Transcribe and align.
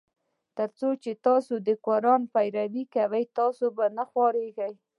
تر 0.57 0.69
څو 0.79 0.87
چي 1.03 1.11
تاسي 1.25 1.55
د 1.67 1.69
قرآن 1.85 2.21
پیروي 2.33 2.83
کوی 2.95 3.23
تاسي 3.37 3.67
به 3.75 3.85
نه 3.97 4.03
خوارېږی. 4.09 4.71